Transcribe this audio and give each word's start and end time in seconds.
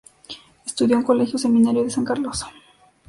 Estudió 0.65 0.95
en 0.97 1.03
Colegio 1.03 1.37
Seminario 1.37 1.83
de 1.83 1.91
San 1.91 2.03
Carlos. 2.05 2.43